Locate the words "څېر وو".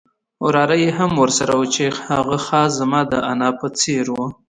3.79-4.25